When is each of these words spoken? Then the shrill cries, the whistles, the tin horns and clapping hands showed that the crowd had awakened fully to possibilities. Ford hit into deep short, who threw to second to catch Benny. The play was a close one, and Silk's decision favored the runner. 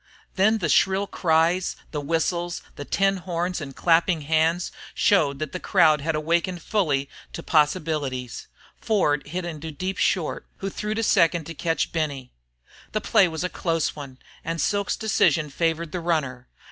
Then 0.35 0.57
the 0.57 0.67
shrill 0.67 1.05
cries, 1.05 1.75
the 1.91 2.01
whistles, 2.01 2.63
the 2.75 2.85
tin 2.85 3.17
horns 3.17 3.61
and 3.61 3.75
clapping 3.75 4.21
hands 4.21 4.71
showed 4.95 5.37
that 5.37 5.51
the 5.51 5.59
crowd 5.59 6.01
had 6.01 6.15
awakened 6.15 6.63
fully 6.63 7.07
to 7.33 7.43
possibilities. 7.43 8.47
Ford 8.77 9.27
hit 9.27 9.45
into 9.45 9.69
deep 9.71 9.97
short, 9.99 10.47
who 10.57 10.71
threw 10.71 10.95
to 10.95 11.03
second 11.03 11.43
to 11.45 11.53
catch 11.53 11.91
Benny. 11.91 12.31
The 12.93 13.01
play 13.01 13.27
was 13.27 13.43
a 13.43 13.47
close 13.47 13.95
one, 13.95 14.17
and 14.43 14.59
Silk's 14.59 14.95
decision 14.97 15.51
favored 15.51 15.91
the 15.91 15.99
runner. 15.99 16.47